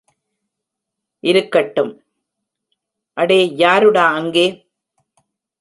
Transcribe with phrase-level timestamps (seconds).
[1.23, 1.91] இருக்கட்டும்,
[3.17, 4.47] அடே யாருடா அங்கே?